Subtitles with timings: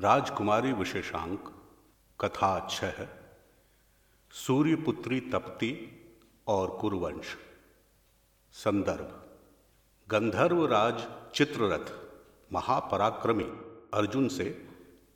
[0.00, 1.52] राजकुमारी विशेषांक
[2.20, 3.06] कथा छह
[4.30, 5.72] सूर्यपुत्री तप्ती
[6.46, 7.36] और कुरुवंश
[8.52, 9.27] संदर्भ।
[10.10, 11.92] गंधर्व राज चित्ररथ,
[12.52, 13.44] महापराक्रमी
[13.94, 14.44] अर्जुन से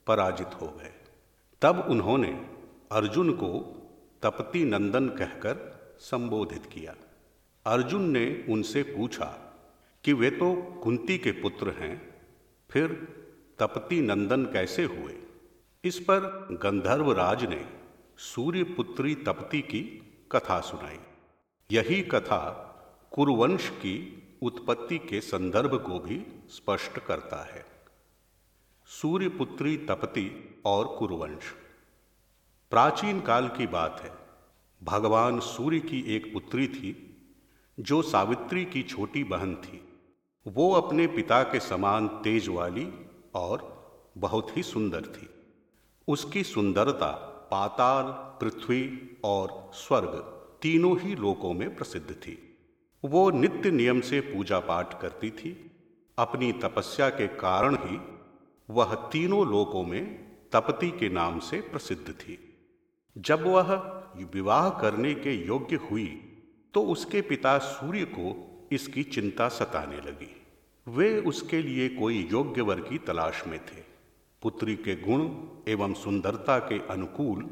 [0.07, 0.93] पराजित हो गए।
[1.63, 2.33] तब उन्होंने
[2.93, 3.49] अर्जुन को
[4.23, 5.55] तपती नंदन कहकर
[6.01, 6.95] संबोधित किया।
[7.67, 9.25] अर्जुन ने उनसे पूछा
[10.05, 12.15] कि वे तो कुंती के पुत्र हैं,
[12.71, 12.89] फिर
[13.59, 15.17] तपती नंदन कैसे हुए?
[15.85, 17.65] इस पर गंधर्व राज ने
[18.19, 19.83] सूर्यपुत्री तपती की
[20.33, 21.01] कथा सुनाई।
[21.71, 22.43] यही कथा
[23.11, 27.67] कुरुवंश की उत्पत्ति के संदर्भ को भी स्पष्ट करता है।
[28.87, 31.43] सूर्यपुत्री तपति और कुरुवंश।
[32.71, 34.13] प्राचीन काल की बात है।
[34.83, 37.17] भगवान सूर्य की एक पुत्री थी,
[37.81, 39.99] जो सावित्री की छोटी बहन थी।
[40.47, 42.93] वो अपने पिता के समान तेज वाली
[43.35, 43.83] और
[44.19, 45.31] बहुत ही सुंदर थी।
[46.09, 47.11] उसकी सुंदरता
[47.51, 50.11] पाताल, पृथ्वी और स्वर्ग
[50.63, 52.49] तीनों ही लोकों में प्रसिद्ध थी।
[53.05, 55.51] वो नित्य नियम से पूजा पाठ करती थी।
[56.19, 57.99] अपनी तपस्या के कारण ही
[58.69, 60.05] वह तीनों लोकों में
[60.53, 62.39] तपति के नाम से प्रसिद्ध थी।
[63.17, 63.73] जब वह
[64.33, 66.07] विवाह करने के योग्य हुई
[66.75, 70.35] तो उसके पिता सूर्य को इसकी चिंता सताने लगी।
[70.87, 73.83] वे उसके लिए कोई योग्य वर की तलाश में थे।
[74.43, 75.29] पुत्री के गुण
[75.69, 77.51] एवं सुंदरता के अनुकूल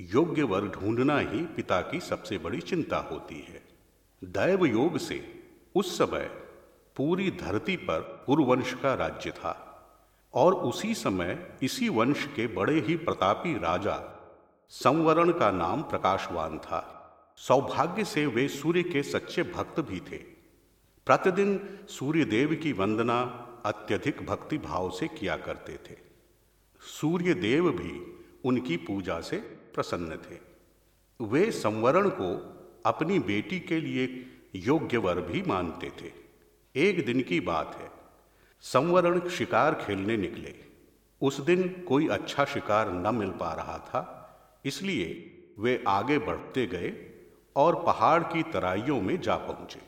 [0.00, 3.62] योग्य वर ढूंढना ही पिता की सबसे बड़ी चिंता होती है।
[4.24, 5.44] दैव योग से
[5.74, 6.30] उस समय
[6.96, 9.70] पूरी धरती पर कुरुवंश का राज्य था
[10.34, 14.10] और उसी समय इसी वंश के बड़े ही प्रतापी राजा
[14.68, 16.90] संवरण का नाम प्रकाशवान था।
[17.36, 20.16] सौभाग्य से वे सूर्य के सच्चे भक्त भी थे।
[21.06, 23.20] प्रतिदिन सूर्य देव की वंदना
[23.66, 25.98] अत्यधिक भक्ति भाव से किया करते थे।
[26.80, 29.36] सूर्य देव भी उनकी पूजा से
[29.74, 30.38] प्रसन्न थे।
[31.20, 32.53] वे संवरण को
[32.84, 36.10] अपनी बेटी के लिए योग्य वर भी मानते थे।
[36.76, 37.90] एक दिन की बात है।
[38.60, 40.54] संवरण शिकार खेलने निकले।
[41.22, 44.02] उस दिन कोई अच्छा शिकार न मिल पा रहा था,
[44.64, 46.92] इसलिए वे आगे बढ़ते गए
[47.56, 49.80] और पहाड़ की तराइयों में जा पहुँचे।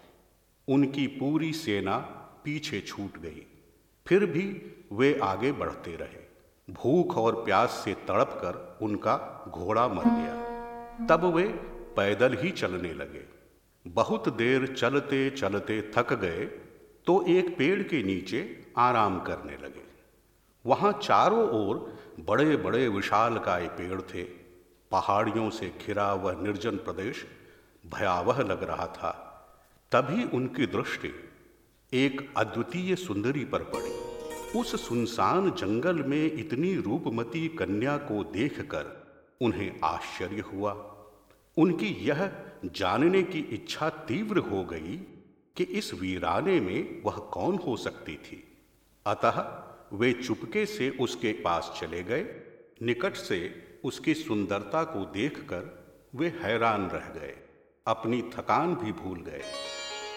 [0.69, 1.99] उनकी पूरी सेना
[2.45, 3.47] पीछे छूट गई।
[4.07, 4.45] फिर भी
[4.93, 6.25] वे आगे बढ़ते रहे।
[6.71, 11.45] भूख और प्यास से तड़प कर उनका घोड़ा मर गया। तब वे
[11.97, 13.25] पैदल ही चलने लगे।
[13.87, 16.45] बहुत देर चलते चलते थक गए
[17.07, 18.41] तो एक पेड़ के नीचे
[18.79, 19.85] आराम करने लगे।
[20.65, 21.77] वहाँ चारों ओर
[22.21, 24.23] बड़े बड़े विशालकाय पेड़ थे।
[24.91, 27.25] पहाड़ियों से घिरा वह निर्जन प्रदेश
[27.85, 29.11] भयावह लग रहा था।
[29.93, 31.13] तभी उनकी दृष्टि
[31.93, 33.95] एक अद्वितीय सुंदरी पर पड़ी।
[34.61, 38.93] उस सुनसान जंगल में इतनी रूपमती कन्या को देखकर
[39.41, 40.73] उन्हें आश्चर्य हुआ।
[41.57, 44.97] उनकी यह जानने की इच्छा तीव्र हो गई
[45.57, 48.57] कि इस वीराने में वह कौन हो सकती थी।
[49.07, 49.63] अतः
[49.93, 52.43] वे चुपके से उसके पास चले गए।
[52.83, 57.37] निकट से उसकी सुंदरता को देखकर वे हैरान रह गए।
[57.87, 59.43] अपनी थकान भी भूल गए।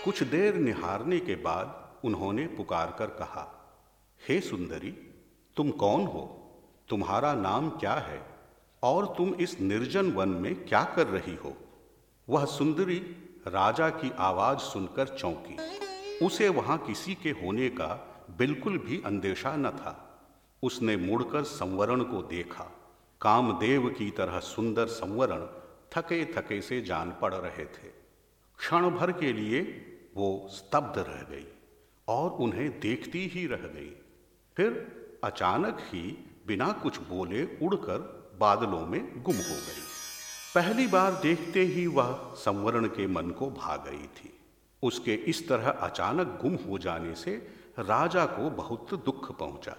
[0.05, 3.55] कुछ देर निहारने के बाद उन्होंने पुकार कर कहा,
[4.29, 4.91] हे सुंदरी,
[5.55, 6.35] तुम कौन हो?
[6.89, 8.38] तुम्हारा नाम क्या है?
[8.83, 11.57] और तुम इस निर्जन वन में क्या कर रही हो?
[12.29, 12.97] वह सुंदरी
[13.47, 15.57] राजा की आवाज़ सुनकर चौंकी।
[16.25, 20.21] उसे वहाँ किसी के होने का बिल्कुल भी अंदेशा न था।
[20.63, 22.63] उसने मुड़कर संवरण को देखा।
[23.21, 25.45] कामदेव की तरह सुंदर संवरण
[25.93, 27.87] थके थके से जान पड़ रहे थे।
[28.57, 29.85] क्षण भर के लिए
[30.15, 31.47] वो स्तब्ध रह गई
[32.07, 33.95] और उन्हें देखती ही रह गई।
[34.57, 39.87] फिर अचानक ही बिना कुछ बोले उड़कर बादलों में गुम हो गई।
[40.55, 44.33] पहली बार देखते ही वह संवरण के मन को भा गई थी।
[44.83, 47.31] उसके इस तरह अचानक गुम हो जाने से
[47.79, 49.75] राजा को बहुत दुख पहुँचा।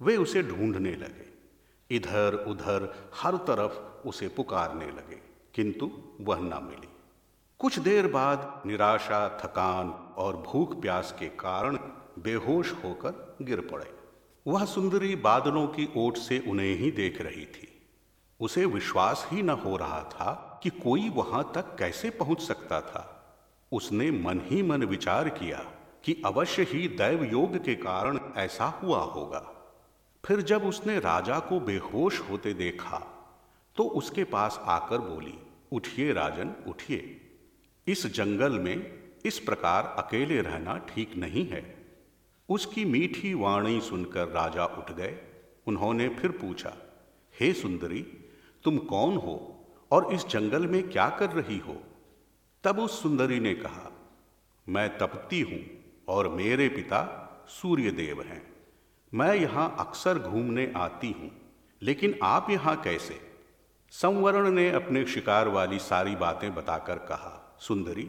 [0.00, 1.26] वे उसे ढूँढने लगे।
[1.90, 5.20] इधर उधर हर तरफ़ उसे पुकारने लगे,
[5.54, 5.90] किंतु
[6.20, 6.88] वह न मिली।
[7.60, 11.76] कुछ देर बाद निराशा, थकान और भूख प्यास के कारण
[12.18, 13.90] बेहोश होकर गिर पड़े।
[14.46, 17.74] वह सुंदरी बादलों की ओट से उन्हें ही देख रही थी।
[18.40, 23.04] उसे विश्वास ही न हो रहा था कि कोई वहाँ तक कैसे पहुँच सकता था।
[23.72, 25.58] उसने मन ही मन विचार किया
[26.04, 29.40] कि अवश्य ही दैव योग के कारण ऐसा हुआ होगा।
[30.24, 32.98] फिर जब उसने राजा को बेहोश होते देखा
[33.76, 35.34] तो उसके पास आकर बोली,
[35.72, 37.20] उठिए राजन, उठिए।
[37.86, 38.92] इस जंगल में
[39.24, 41.62] इस प्रकार अकेले रहना ठीक नहीं है।
[42.48, 45.16] उसकी मीठी वाणी सुनकर राजा उठ गए।
[45.66, 46.72] उन्होंने फिर पूछा,
[47.34, 48.06] हे सुंदरी
[48.68, 51.76] तुम कौन हो और इस जंगल में क्या कर रही हो?
[52.64, 53.92] तब उस सुंदरी ने कहा,
[54.68, 55.60] मैं तपती हूँ
[56.08, 58.54] और मेरे पिता सूर्यदेव हैं।
[59.14, 61.30] मैं यहाँ अक्सर घूमने आती हूँ,
[61.82, 63.20] लेकिन आप यहाँ कैसे?
[63.90, 68.04] संवरण ने अपने शिकार वाली सारी बातें बताकर कहा, सुंदरी,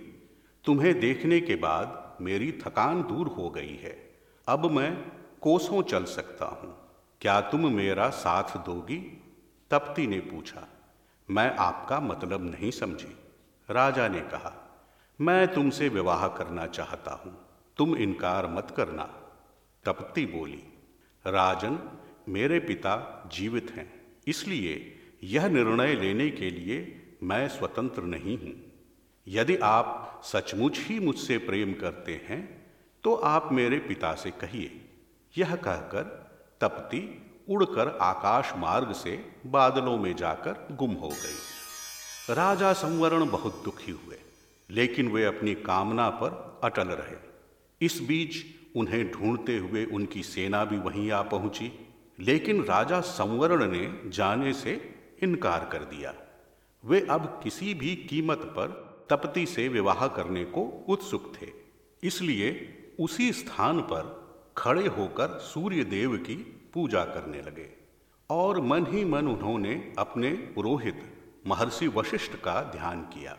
[0.65, 5.11] तुम्हें देखने के बाद मेरी थकान दूर हो गई है। अब मैं
[5.41, 6.77] कोसों चल सकता हूँ।
[7.21, 9.18] क्या तुम मेरा साथ दोगी?
[9.71, 10.67] तप्ती ने पूछा,
[11.29, 13.15] मैं आपका मतलब नहीं समझी?
[13.69, 14.53] राजा ने कहा,
[15.19, 17.35] मैं तुमसे विवाह करना चाहता हूँ,
[17.77, 19.03] तुम इनकार मत करना।
[19.85, 20.63] तप्ती बोली,
[21.25, 21.79] राजन,
[22.29, 22.95] मेरे पिता
[23.33, 23.91] जीवित हैं,
[24.27, 24.95] इसलिए
[25.25, 28.53] यह निर्णय लेने के लिए मैं स्वतंत्र नहीं हूँ।
[29.27, 32.41] यदि आप सचमुच ही मुझसे प्रेम करते हैं
[33.03, 34.85] तो आप मेरे पिता से कहिए।
[35.35, 36.03] यह कहकर
[36.61, 37.01] तप्ती
[37.49, 39.11] उड़कर आकाश मार्ग से
[39.47, 44.17] बादलों में जाकर गुम हो गई। राजा संवरण बहुत दुखी हुए,
[44.69, 47.17] लेकिन वे अपनी कामना पर अटल रहे।
[47.81, 48.43] इस बीच
[48.75, 51.71] उन्हें ढूंढते हुए उनकी सेना भी वहीं आ पहुँची,
[52.19, 54.73] लेकिन राजा संवरण ने जाने से
[55.23, 56.13] इनकार कर दिया।
[56.83, 58.77] वे अब किसी भी कीमत पर
[59.09, 61.47] तपती से विवाह करने को उत्सुक थे,
[62.03, 62.51] इसलिए
[62.99, 64.15] उसी स्थान पर
[64.57, 66.35] खड़े होकर सूर्य देव की
[66.73, 67.69] पूजा करने लगे।
[68.29, 71.15] और मन ही मन उन्होंने अपने पुरोहित,
[71.47, 73.37] महर्षि वशिष्ठ का ध्यान किया।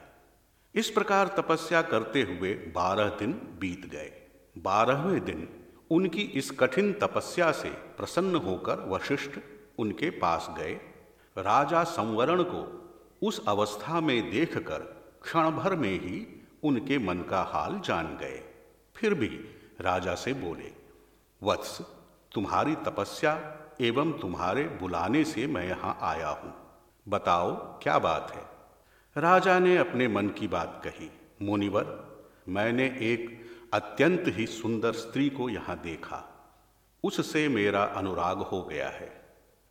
[0.74, 4.12] इस प्रकार तपस्या करते हुए बारह दिन बीत गए।
[4.58, 5.48] बारहवें दिन
[5.90, 9.38] उनकी इस कठिन तपस्या से प्रसन्न होकर वशिष्ठ
[9.78, 10.72] उनके पास गए।
[11.38, 12.76] राजा संवरण को
[13.22, 14.78] उस अवस्था में देखकर
[15.22, 18.42] क्षण भर में ही उनके मन का हाल जान गए।
[18.96, 19.28] फिर भी
[19.80, 20.72] राजा से बोले,
[21.42, 21.78] वत्स
[22.32, 23.32] तुम्हारी तपस्या
[23.80, 26.54] एवं तुम्हारे बुलाने से मैं यहाँ आया हूँ।
[27.06, 28.42] बताओ, क्या बात है?
[29.16, 31.10] राजा ने अपने मन की बात कही,
[31.42, 31.86] मुनिवर,
[32.48, 33.40] मैंने एक
[33.74, 36.22] अत्यंत ही सुंदर स्त्री को यहाँ देखा।
[37.04, 39.10] उससे मेरा अनुराग हो गया है।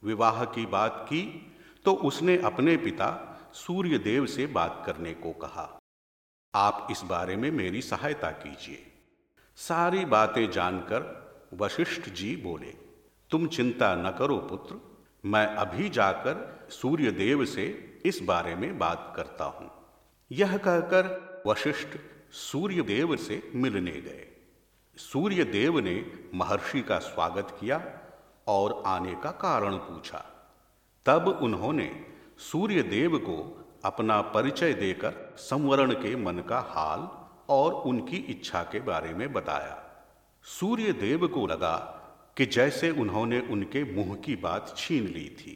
[0.03, 1.23] विवाह की बात की
[1.85, 3.09] तो उसने अपने पिता
[3.53, 5.79] सूर्यदेव से बात करने को कहा।
[6.53, 8.85] आप इस बारे में मेरी सहायता कीजिए।
[9.57, 12.73] सारी बातें जानकर वशिष्ठ जी बोले,
[13.29, 14.75] तुम चिंता न करो पुत्र,
[15.25, 17.65] मैं अभी जाकर सूर्य देव से
[18.05, 19.71] इस बारे में बात करता हूँ।
[20.31, 21.87] यह कहकर वशिष्ठ
[22.31, 24.27] सूर्य देव से मिलने गए।
[24.97, 27.99] सूर्य देव ने महर्षि का स्वागत किया
[28.47, 30.25] और आने का कारण पूछा।
[31.05, 32.05] तब उन्होंने
[32.37, 37.09] सूर्य देव को अपना परिचय देकर संवरण के मन का हाल
[37.49, 39.88] और उनकी इच्छा के बारे में बताया।
[40.45, 41.75] सूर्य देव को लगा
[42.37, 45.55] कि जैसे उन्होंने उनके मुँह की बात छीन ली थी,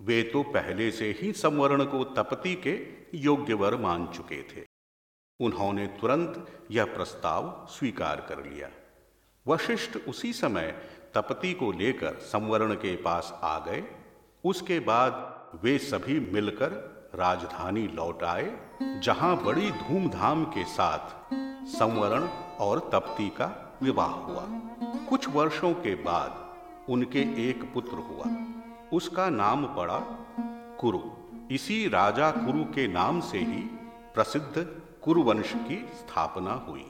[0.00, 2.78] वे तो पहले से ही संवरण को तपति के
[3.18, 4.64] योग्य वर मान चुके थे।
[5.40, 8.68] उन्होंने तुरंत यह प्रस्ताव स्वीकार कर लिया।
[9.46, 10.70] वशिष्ठ उसी समय
[11.14, 13.82] तपति को लेकर संवरण के पास आ गए।
[14.44, 16.70] उसके बाद वे सभी मिलकर
[17.14, 18.52] राजधानी लौट आए,
[19.02, 21.34] जहाँ बड़ी धूमधाम के साथ
[21.68, 22.28] संवरण
[22.60, 24.44] और तपती का विवाह हुआ।
[25.08, 26.56] कुछ वर्षों के बाद
[26.88, 28.36] उनके एक पुत्र हुआ।
[28.92, 29.98] उसका नाम पड़ा
[30.80, 31.00] कुरु।
[31.50, 33.62] इसी राजा कुरु के नाम से ही
[34.14, 36.86] प्रसिद्ध कुरुवंश की स्थापना हुई।